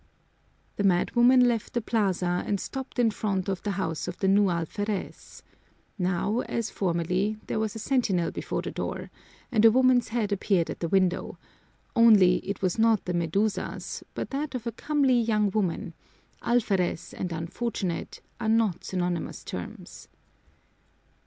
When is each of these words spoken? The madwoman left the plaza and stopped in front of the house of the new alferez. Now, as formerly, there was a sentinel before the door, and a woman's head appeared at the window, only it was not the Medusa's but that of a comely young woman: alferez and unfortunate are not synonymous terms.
The 0.77 0.83
madwoman 0.83 1.43
left 1.43 1.73
the 1.73 1.79
plaza 1.81 2.41
and 2.43 2.59
stopped 2.59 2.97
in 2.97 3.11
front 3.11 3.47
of 3.47 3.61
the 3.61 3.73
house 3.77 4.07
of 4.07 4.17
the 4.17 4.27
new 4.27 4.49
alferez. 4.49 5.43
Now, 5.99 6.39
as 6.49 6.71
formerly, 6.71 7.37
there 7.45 7.59
was 7.59 7.75
a 7.75 7.85
sentinel 7.85 8.31
before 8.31 8.63
the 8.63 8.71
door, 8.71 9.11
and 9.51 9.63
a 9.63 9.69
woman's 9.69 10.07
head 10.07 10.31
appeared 10.31 10.71
at 10.71 10.79
the 10.79 10.89
window, 10.89 11.37
only 11.95 12.37
it 12.37 12.63
was 12.63 12.79
not 12.79 13.05
the 13.05 13.13
Medusa's 13.13 14.03
but 14.15 14.31
that 14.31 14.55
of 14.55 14.65
a 14.65 14.71
comely 14.71 15.21
young 15.21 15.51
woman: 15.51 15.93
alferez 16.41 17.13
and 17.13 17.31
unfortunate 17.31 18.21
are 18.39 18.49
not 18.49 18.83
synonymous 18.83 19.43
terms. 19.43 20.07